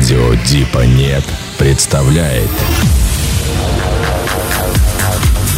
Радио 0.00 0.32
Дипа 0.46 0.86
Нет 0.86 1.22
представляет 1.58 2.48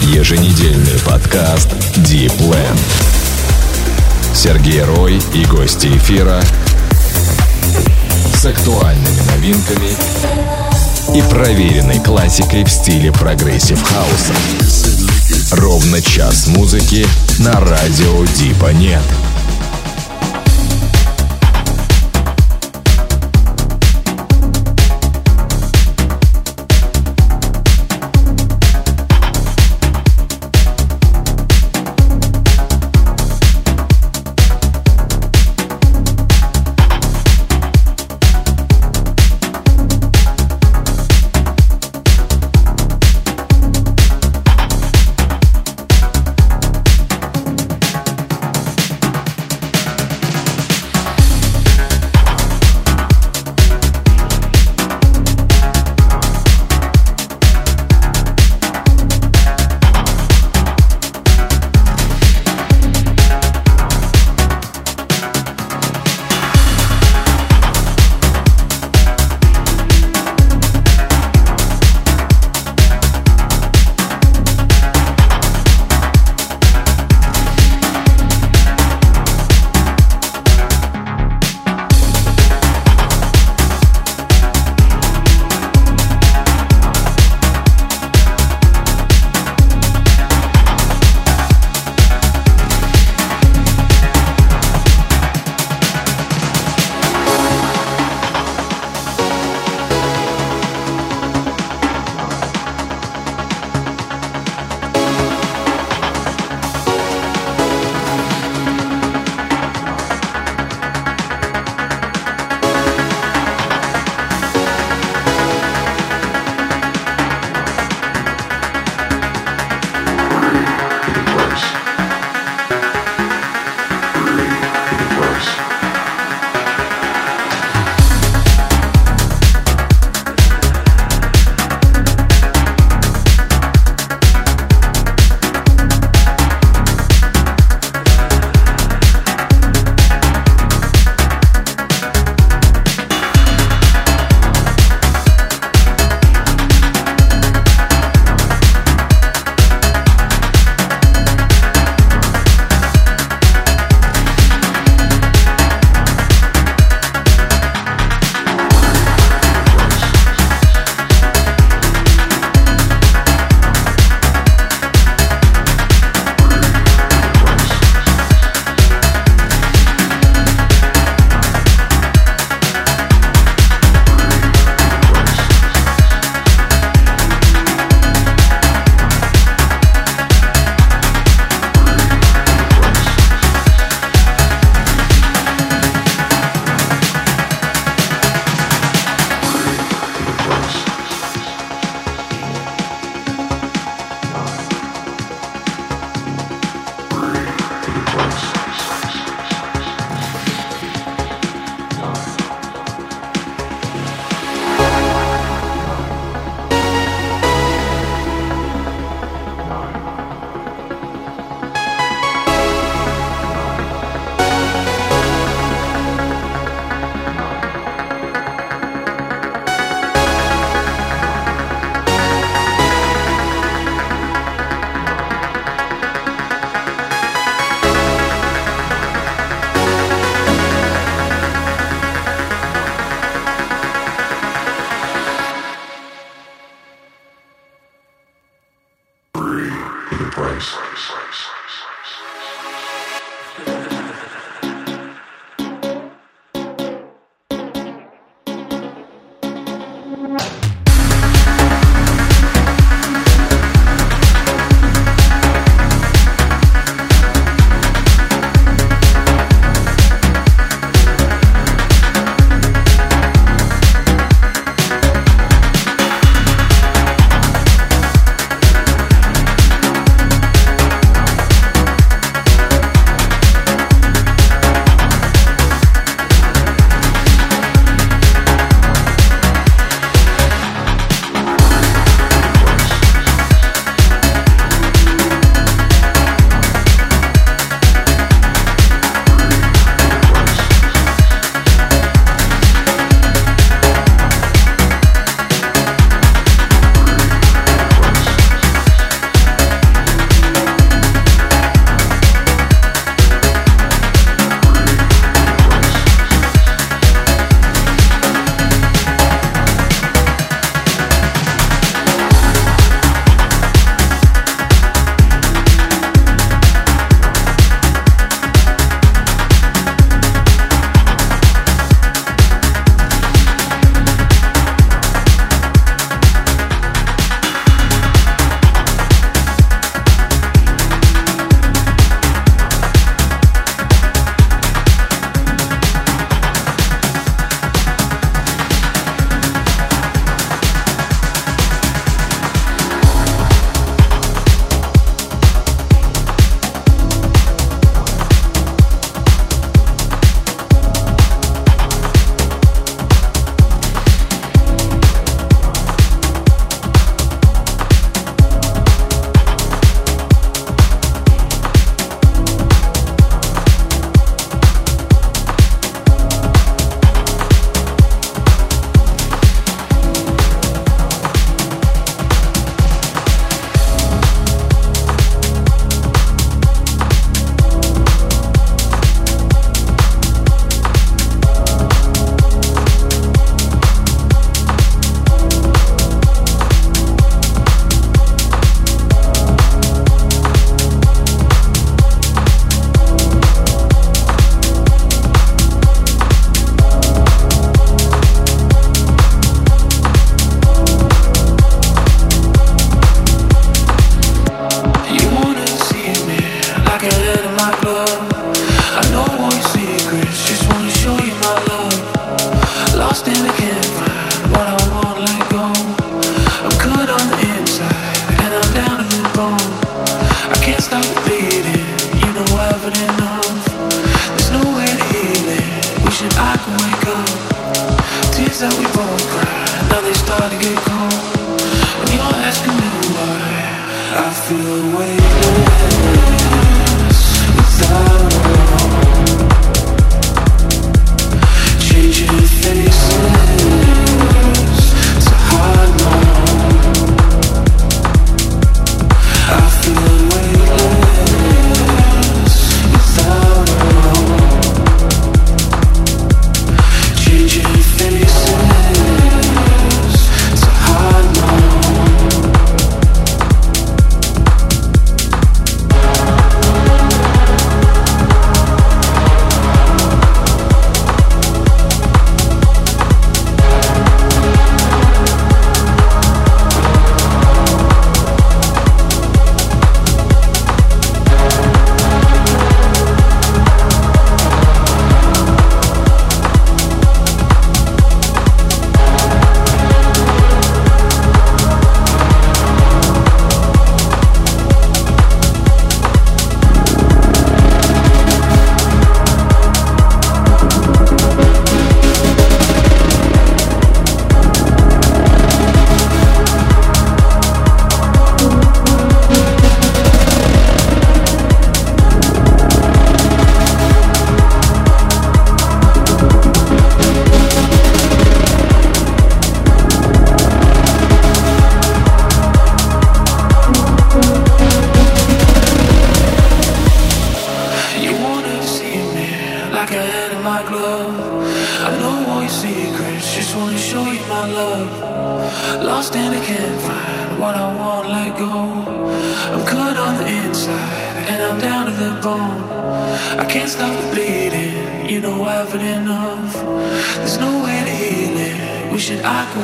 Еженедельный 0.00 0.98
подкаст 1.06 1.68
Deep 1.98 2.36
Land. 2.40 2.80
Сергей 4.34 4.82
Рой 4.82 5.22
и 5.32 5.44
гости 5.44 5.86
эфира 5.86 6.42
с 8.34 8.44
актуальными 8.44 9.20
новинками 9.30 9.96
и 11.16 11.22
проверенной 11.30 12.00
классикой 12.00 12.64
в 12.64 12.68
стиле 12.68 13.12
прогрессив 13.12 13.80
хауса. 13.80 14.34
Ровно 15.52 16.02
час 16.02 16.48
музыки 16.48 17.06
на 17.38 17.60
радио 17.60 18.24
Дипа 18.34 18.72
Нет. 18.72 19.04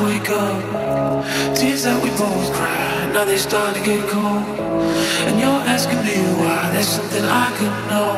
wake 0.04 0.30
up. 0.30 0.62
Tears 1.56 1.82
that 1.84 1.98
we 2.02 2.10
both 2.10 2.52
cried, 2.54 3.10
now 3.12 3.24
they 3.24 3.36
start 3.36 3.74
to 3.74 3.82
get 3.82 4.02
cold. 4.08 4.44
And 5.26 5.40
you're 5.40 5.62
asking 5.74 6.02
me 6.06 6.16
why, 6.38 6.70
there's 6.72 6.88
something 6.88 7.24
I 7.24 7.48
could 7.58 7.78
know. 7.90 8.12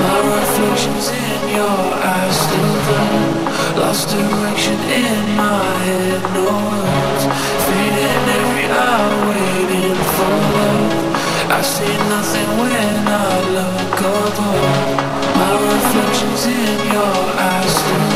My 0.00 0.18
reflections 0.36 1.06
in 1.10 1.40
your 1.58 1.80
eyes 2.14 2.36
still 2.44 2.74
there. 2.88 3.40
Lost 3.80 4.10
direction 4.10 4.78
in 4.90 5.36
my 5.36 5.64
head, 5.86 6.22
no 6.36 6.46
words. 6.46 7.24
Fading 7.66 8.26
every 8.38 8.66
hour, 8.70 9.10
waiting 9.30 9.98
for 10.14 10.34
love. 10.54 11.10
I 11.50 11.60
see 11.62 11.96
nothing 12.14 12.50
when 12.60 12.96
I 13.08 13.32
look 13.56 13.98
above. 13.98 15.10
My 15.40 15.52
reflections 15.72 16.42
in 16.46 16.78
your 16.94 17.18
eyes 17.48 17.72
still 17.80 18.09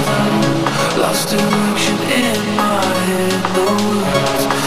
lost 1.05 1.29
direction 1.29 1.97
in 2.19 2.57
my 2.57 2.83
head, 3.07 3.43
no 3.55 3.67
words. 4.01 4.64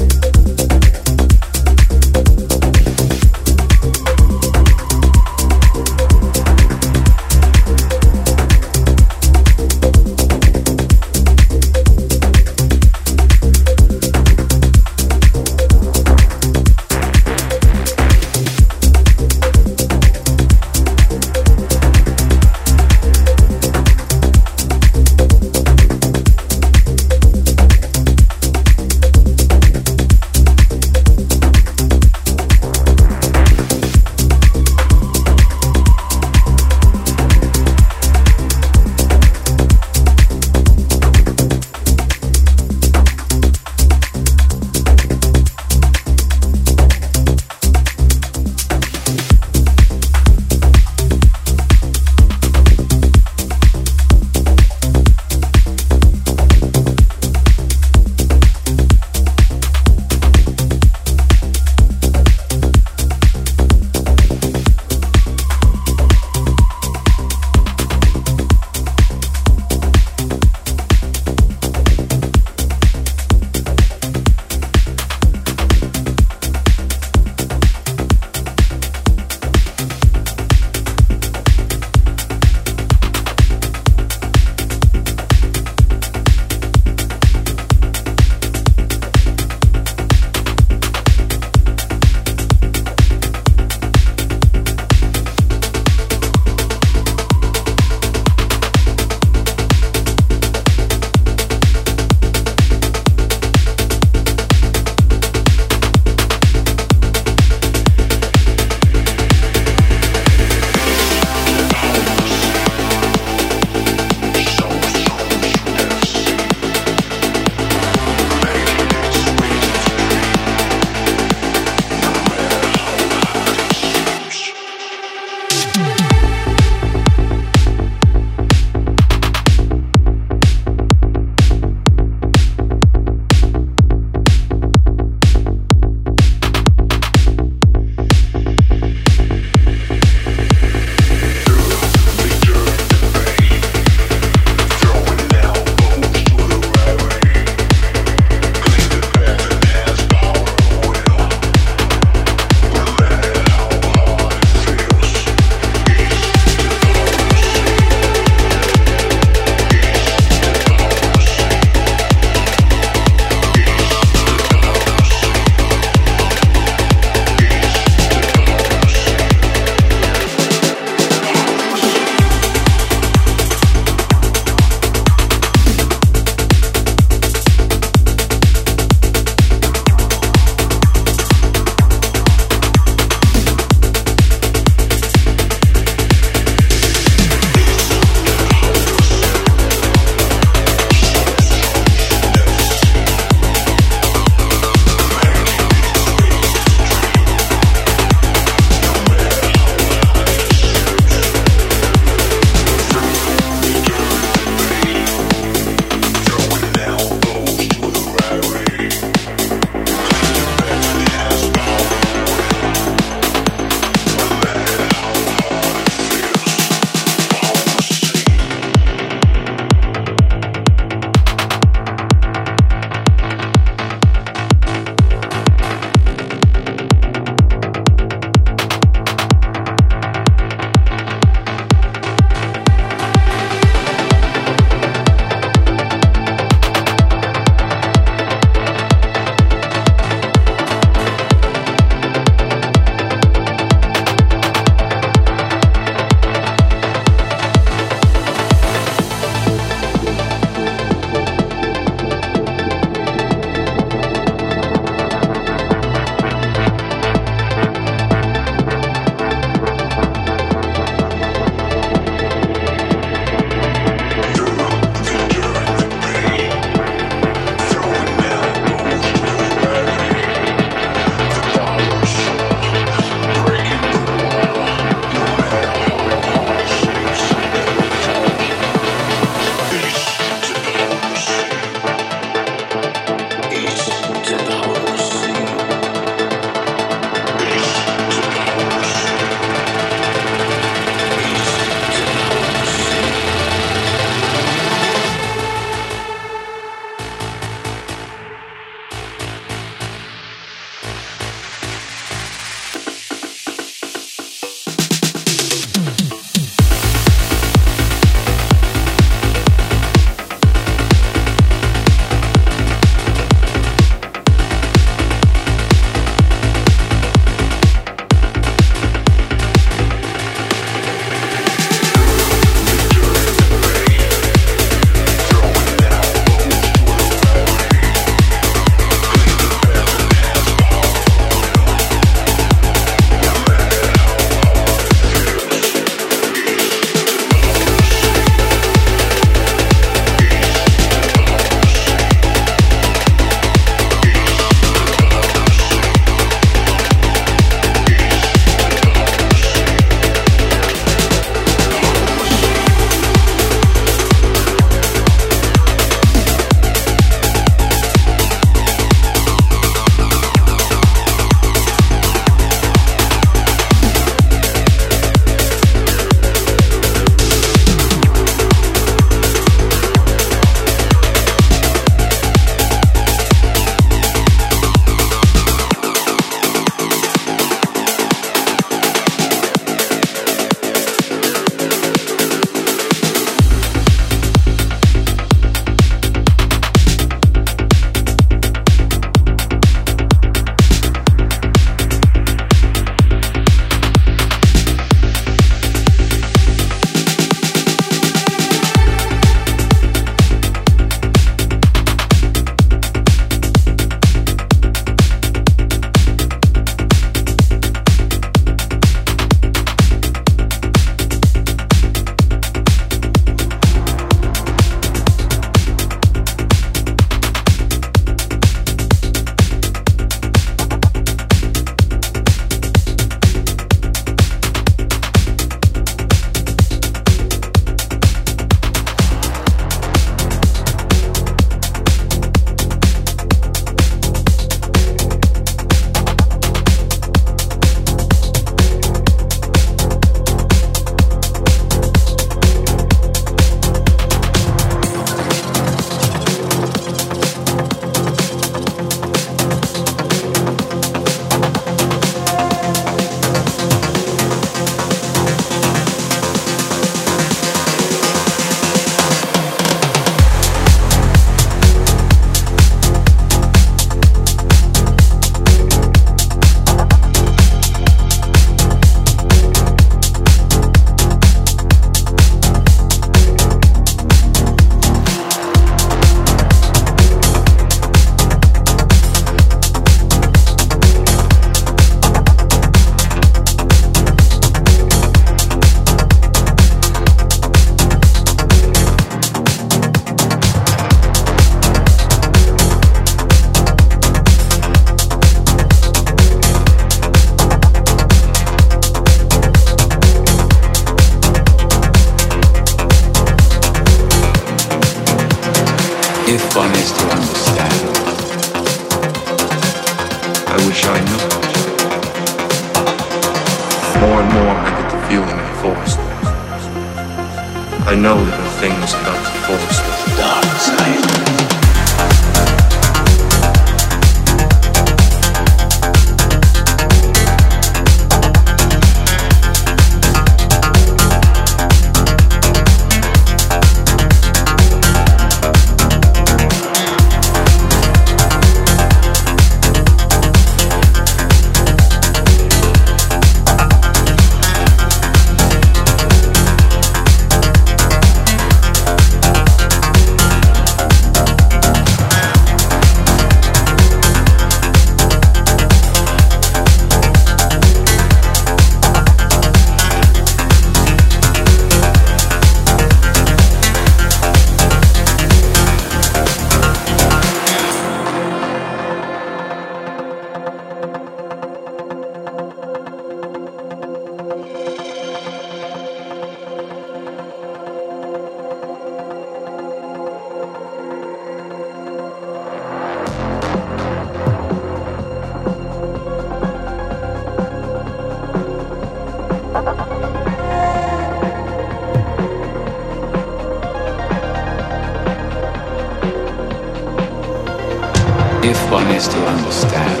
if 598.50 598.70
one 598.72 598.88
is 598.88 599.06
to 599.06 599.18
understand. 599.26 600.00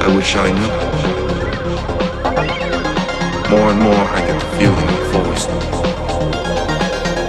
I 0.00 0.08
wish 0.16 0.34
I 0.34 0.48
knew. 0.58 0.74
More 3.52 3.68
and 3.72 3.80
more 3.88 4.04
I 4.16 4.20
get 4.26 4.40
the 4.40 4.50
feeling 4.56 4.88
of 4.96 5.02
force. 5.12 5.44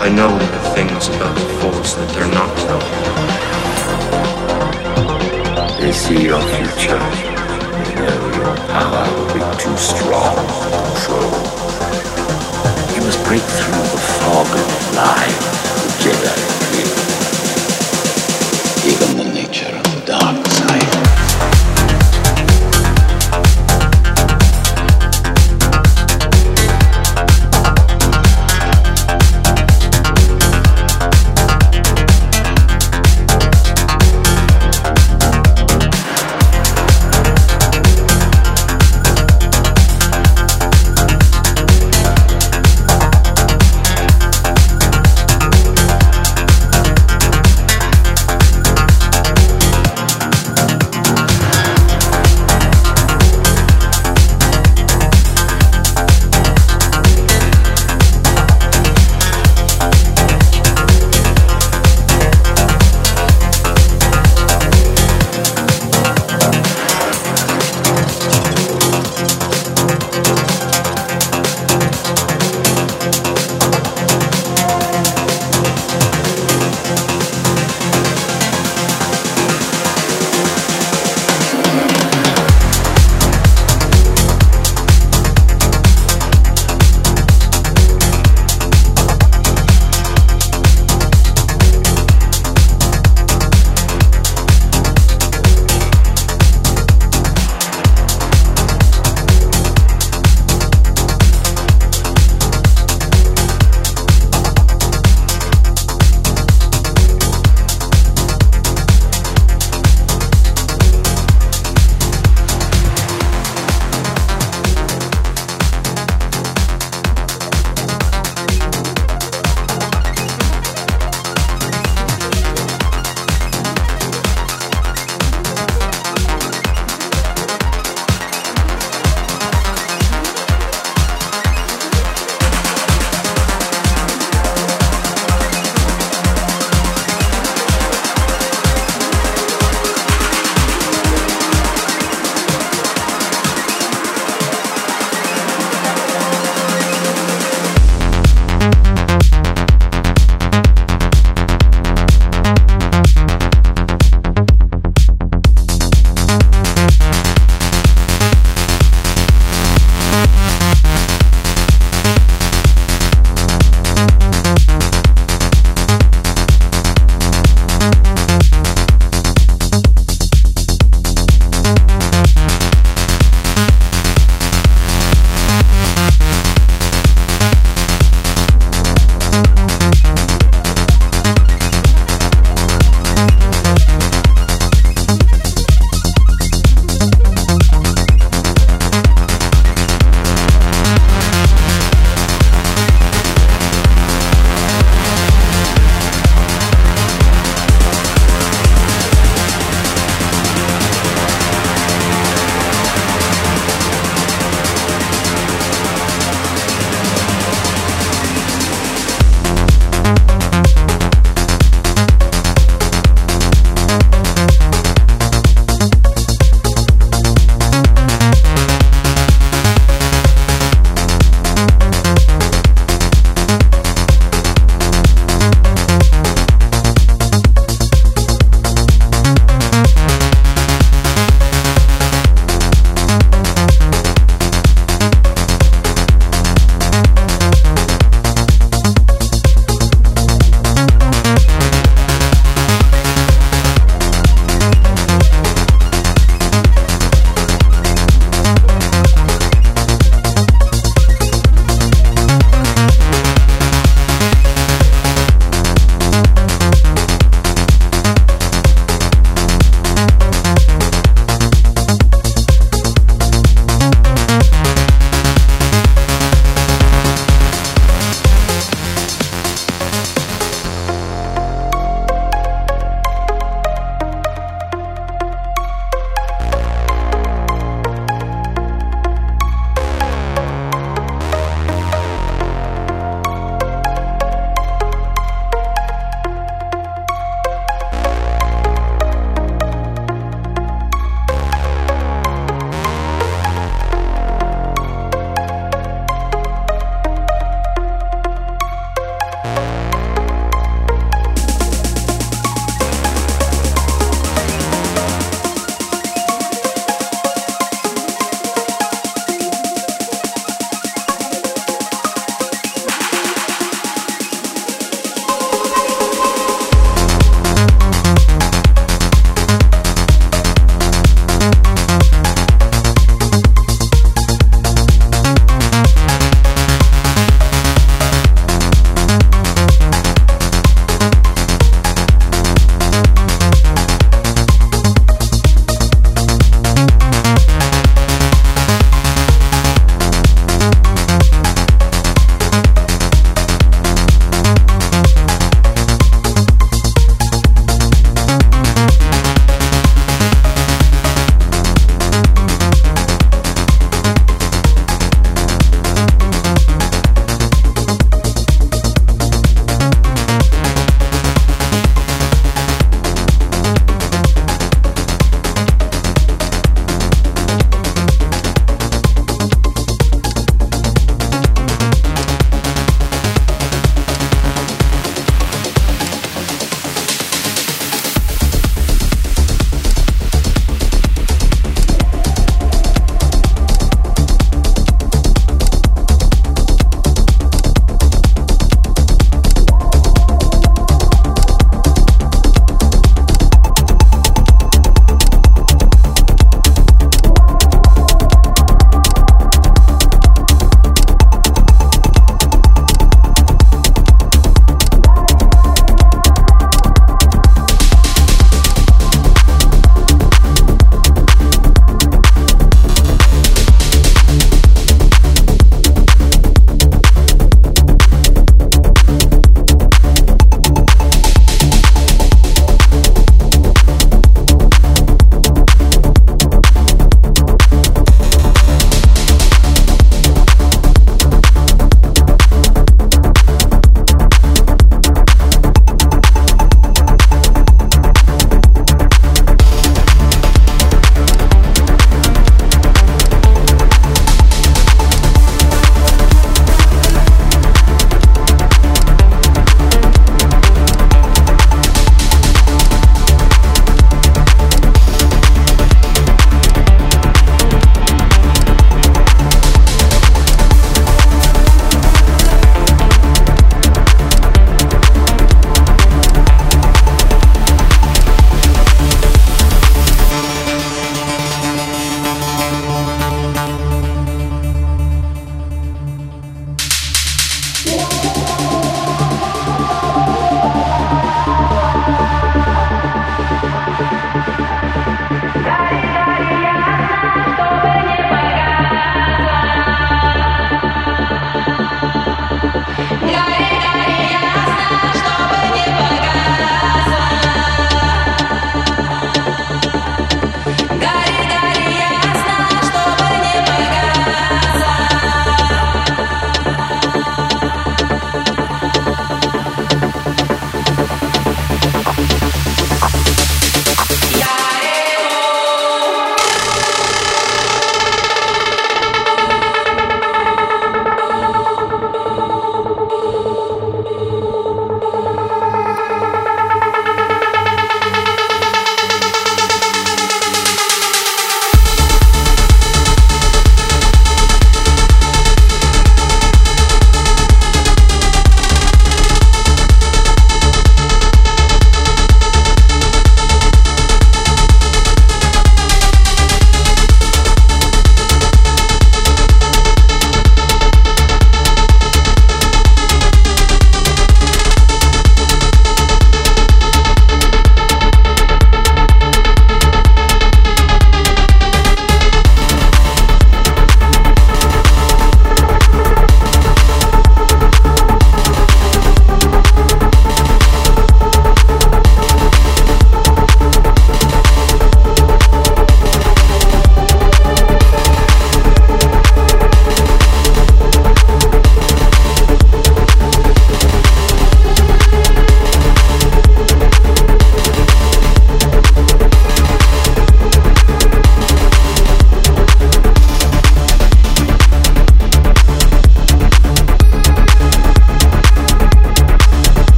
I 0.00 0.08
know 0.08 0.32
the 0.54 0.62
things 0.74 1.08
about 1.08 1.34
the 1.36 1.48
force 1.60 1.92
that 1.98 2.08
they're 2.14 2.34
not 2.40 2.50
telling. 2.64 2.96
They 5.80 5.92
see 5.92 6.20
your 6.30 6.40
future. 6.56 7.02
They 7.84 7.94
know 8.00 8.20
your 8.40 8.54
power 8.72 9.04
will 9.14 9.30
be 9.36 9.42
too 9.60 9.76
strong 9.76 10.36
to 10.62 10.68
control. 10.78 11.36
You 12.94 13.00
must 13.04 13.20
break 13.28 13.44
through 13.58 13.86
the 13.92 14.02
fog 14.16 14.48
of 14.62 14.70
lies, 14.96 15.44
the 15.84 15.90
Jedi 16.02 16.36
fear. 16.72 17.07